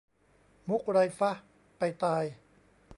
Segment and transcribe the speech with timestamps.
[0.67, 1.31] มุขไรฟะ?
[1.77, 2.23] ไปตาย